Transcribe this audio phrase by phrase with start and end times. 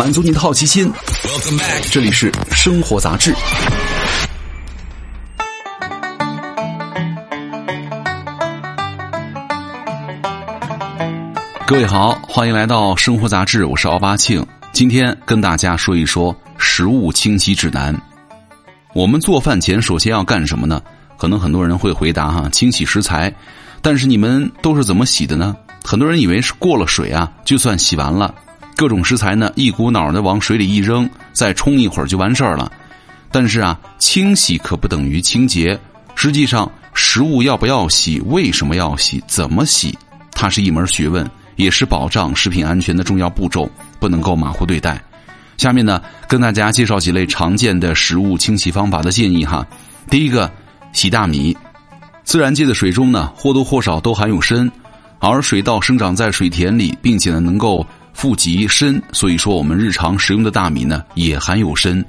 [0.00, 0.90] 满足你的好奇心。
[1.92, 3.34] 这里是生活杂志。
[11.66, 14.42] 各位好，欢迎来到生活杂志，我是奥巴庆。
[14.72, 17.94] 今天跟大家说一说食物清洗指南。
[18.94, 20.80] 我们做饭前首先要干什么呢？
[21.18, 23.30] 可能很多人会回答哈，清洗食材。
[23.82, 25.54] 但是你们都是怎么洗的呢？
[25.84, 28.34] 很多人以为是过了水啊，就算洗完了。
[28.80, 32.72] 各种食材呢，一股脑儿的往水里一扔，再冲一会儿就完事儿了。
[33.30, 35.78] 但是啊，清洗可不等于清洁。
[36.14, 39.94] 实际上，食物要不要洗，为什么要洗，怎么洗，
[40.32, 44.98] 它是一门学问，也是保障食品安全的重要步骤，不能够马虎对待。
[45.58, 49.62] 下面呢，跟大家介绍几类常见的食物清洗方法的建议哈。
[50.08, 50.50] 第一个，
[50.94, 51.54] 洗大米。
[52.24, 54.70] 自然界的水中呢，或多或少都含有砷，
[55.18, 62.04] 而水稻生长在水田里，并且呢能够富集砷，所以说我们日常食用的大米呢也含有砷。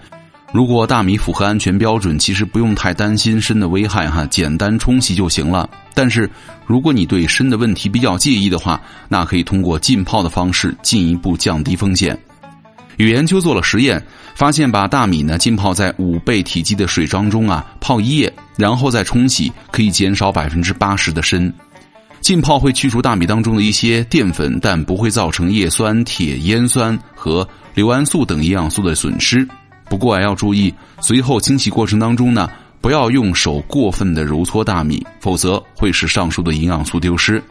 [0.52, 5.70] 如果大米符合安全标准，其实不用太担心砷的危害哈，简单冲洗就行了。
[5.94, 6.30] 但是
[6.66, 12.18] 如果你对砷的问题比较介意的话，那可以通过浸泡的方式进一步降低风险。
[12.98, 14.02] 有研究做了实验。
[14.34, 21.54] 发现把大米呢浸泡在五倍体积的水当中啊，泡一夜，然后再冲洗，可以减少百分之八十的砷。
[22.22, 29.46] 浸泡会去除大米当中的一些淀粉，但不会造成叶酸、铁、烟酸和硫胺素等营养素的损失。
[29.90, 32.48] 不过要注意，随后清洗过程当中呢，
[32.80, 37.44] 不要用手过分的揉搓大米，否则会使上述的营养素丢失。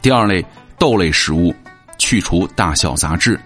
[0.00, 0.42] 第二类
[0.78, 1.52] 豆类食物，
[1.98, 3.38] 去除大小杂质。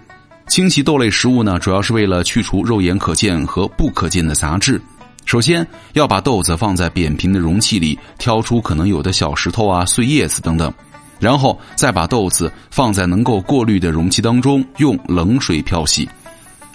[0.47, 4.79] 清洗豆类食物呢，主要是为了去除肉眼可见和不可见的杂质。
[5.25, 10.71] 首先要把豆子放在扁平的容器里，挑出可能有的小石头啊、碎叶子等等，
[11.19, 16.07] 然后再把豆子放在能够过滤的容器当中，用冷水漂洗。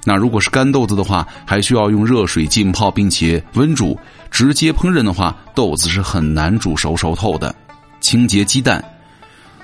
[0.04, 3.98] 那如果是干豆子的话，还需要用热水浸泡，并且温煮。
[4.30, 7.54] 直接烹饪的话，豆子是很难煮熟熟透的。
[8.00, 8.82] 清洁鸡蛋，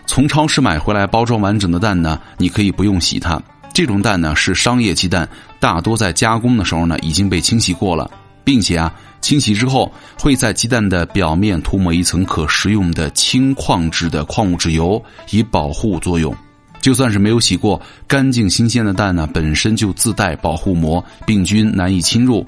[0.06, 3.40] 从超市买回来包装完整的蛋呢，你可以不用洗它。
[3.72, 5.26] 这种蛋呢是商业鸡蛋，
[5.58, 8.10] 大多在加工的时候呢已经被清洗过了，
[8.44, 16.32] 并且啊清洗之后会在鸡蛋的表面涂抹一层可食用的轻矿质的矿物质油，以保护作用。
[16.80, 22.46] 就算是没有洗过，干净新鲜的蛋呢本身就自带保护膜，病菌难以侵入。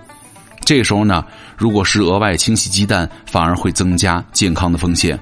[0.65, 1.25] 这时候呢，
[1.57, 5.19] 如果是额外清洗鸡蛋，反而会增加健康的风险。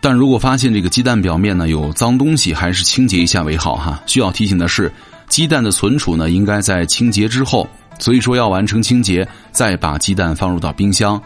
[0.00, 4.00] 但如果发现这个鸡蛋表面呢有脏东西，还是清洁一下为好哈。
[4.06, 4.92] 需要提醒的是。
[5.28, 7.68] 鸡蛋的存储呢，应该在清洁之后，
[7.98, 11.20] 所以说要完成清洁，再把鸡蛋放入到冰箱。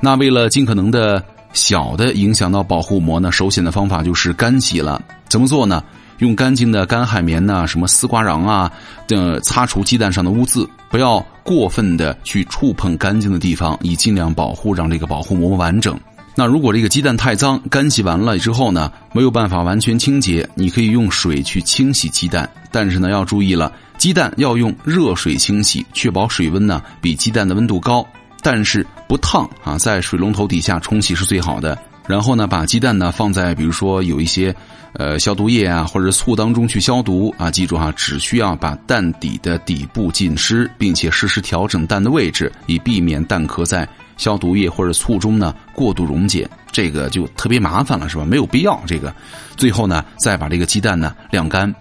[0.00, 1.22] 那为了尽可能的
[1.52, 5.02] 小的影响到保护膜呢，首选的方法就是干洗了。
[5.28, 5.82] 怎么做呢？
[6.18, 8.72] 用干净的干海绵呐，什么丝瓜瓤啊，
[9.06, 15.98] 的擦除鸡蛋上的污渍，不要过分的去触碰干净的地方，以尽量保护让这个保护膜完整。
[16.38, 28.06] 那如果这个鸡蛋太脏，干洗完了之后呢，没有办法完全清洁，你可以用水去清洗鸡蛋，但是呢要注意了，鸡蛋要用热水清洗，确保水温呢比鸡蛋的温度高，
[28.42, 31.76] 但是不烫啊，在水龙头底下冲洗是最好的。
[32.06, 34.54] 然后呢，把鸡蛋呢放在比如说有一些
[34.92, 43.88] 呃消毒液啊或者醋当中去消毒啊，记住哈，只需要把蛋底的底部浸湿，并且适时调整蛋的位置，以避免蛋壳在。
[44.16, 48.24] 消毒液或者醋中呢过度溶解，这个就特别麻烦了，是吧？
[48.24, 48.80] 没有必要。
[48.86, 49.14] 这个
[49.56, 51.74] 最后呢，再把这个鸡蛋呢晾干。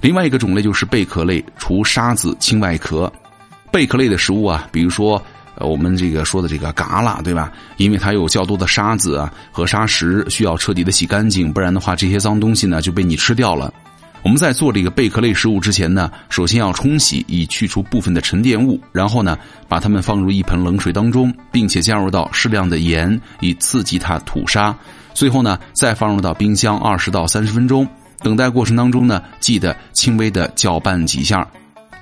[0.00, 3.12] 另外一个种类就是贝壳类，除沙子清外壳。
[3.70, 5.22] 贝壳类的食物啊，比如说
[5.54, 7.52] 呃我们这个说的这个蛤蜊，对吧？
[7.76, 13.72] 因为它有较多的沙子啊和沙石，需要彻底的洗干净，不然的话这些脏东西呢就被你吃掉了。
[14.22, 19.36] 我们在做这个贝壳类食物之前呢，首先要冲洗，以去除部分的沉淀物，然后呢，
[19.68, 24.74] 把它们放入一盆冷水当中，并且加入到适量的盐，以刺激它吐沙。
[25.12, 27.86] 最后呢，再放入到冰箱二十到三十分钟。
[28.20, 31.44] 等待过程当中呢，记得轻微的搅拌几下。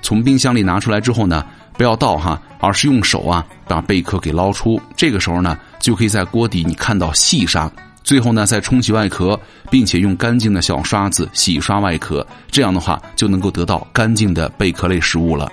[0.03, 4.79] 从冰箱里拿出来之后呢，不要倒哈，而是用手啊把贝壳给捞出。
[4.95, 7.71] 这个时候呢，就可以在锅底你看到细沙。
[8.03, 9.39] 最后呢，再冲洗外壳，
[9.69, 15.51] 并且用干净的小刷子洗刷外壳，这样的话就能够得到干净的贝壳类食物了。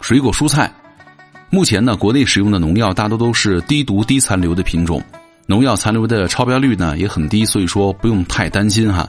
[0.00, 0.70] 水果蔬菜，
[1.48, 5.02] 目前呢，国内使用的农药大多都是低毒低残留的品种，
[5.46, 9.08] 农药残留的超标率呢也很低，所以说不用太担心哈。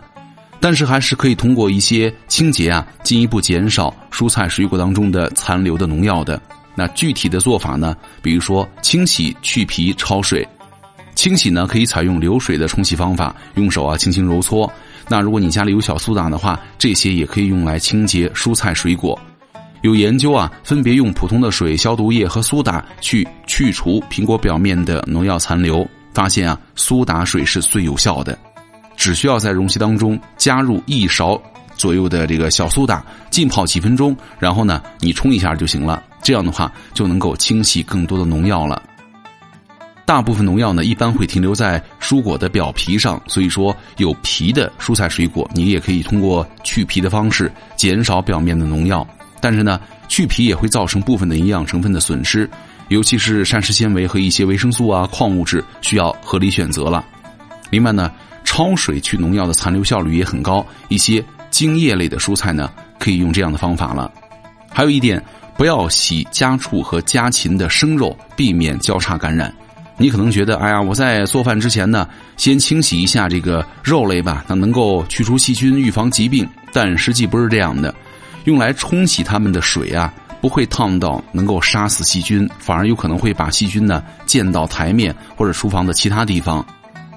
[0.59, 6.41] 但是还是可以通过一些清洁啊，进一步减少蔬菜水果当中的残留的农药的。
[6.73, 10.47] 那具体的做法呢，比如说清洗、去皮、焯水。
[11.17, 14.71] 清洗呢，可以采用流水的冲洗方法，用手啊轻轻揉搓。
[15.07, 19.19] 那如果你家里有小苏打的话，这些也可以用来清洁蔬菜水果。
[19.81, 28.37] 有研究啊，分别用普通的水、消毒液和苏打去去除苹果表面的农药残留，发现啊，苏打水是最有效的。
[28.95, 31.41] 只需要在容器当中加入一勺
[31.75, 36.03] 左右的这个小苏打，浸泡几分钟，然后呢，你冲一下就行了。
[36.21, 38.83] 这样的话就能够清洗更多的农药了。
[40.07, 49.05] 大部分农药呢，一般会停留在蔬果的表皮上，所以说有皮的蔬菜水果，你也可以通过去皮的方式减少表面的农药。
[49.41, 52.49] 但是呢，去皮也会造成部分的营养成分的损失，
[52.87, 57.03] 尤其是膳食纤维和一些维生素啊、矿物质，需要合理选择了。
[57.69, 58.09] 另外呢，
[58.45, 61.21] 焯水去农药的残留效率也很高，一些
[61.51, 64.09] 茎叶类的蔬菜呢，可以用这样的方法了。
[64.71, 65.21] 还有一点，
[65.57, 69.53] 不要洗家畜和家禽的生肉，避免交叉感染。
[69.99, 72.07] 你可能觉得，哎呀，我在做饭之前呢，
[72.37, 76.47] 先清洗一下这个肉类吧，那能够去除细菌、预防疾病。
[76.71, 77.93] 但实际不是这样的，
[78.43, 86.63] 用来冲洗它们的水啊，不会烫到能够杀死细菌，反而有可能会把细菌呢溅到台面或者厨房的其他地方。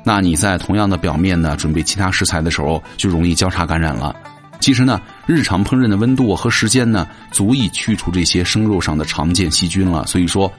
[0.02, 4.16] 那你在同样的表面呢准备其他食材的时候，就容易交叉感染了。
[4.58, 10.06] 其实呢，日常烹饪的温度和时间呢，足以去除这些生肉上的常见细菌了。
[10.06, 10.50] 所以说，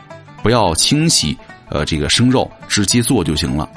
[0.44, 1.35] 不要清洗。
[1.71, 3.68] 呃，这个生肉直接做就行了，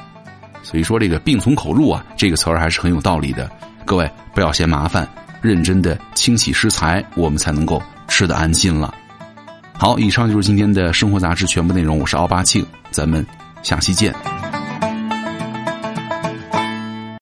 [0.62, 3.50] 所以说这个“病从口入”啊，这个词儿还是很有道理的。
[3.86, 5.08] 各位不要嫌麻烦，
[5.40, 8.92] 认真的清洗食材，我们才能够吃得安心了。
[9.78, 13.24] 好，以上就是今天的生活杂志全部内容，我是奥巴庆，咱们
[13.62, 14.43] 下期见。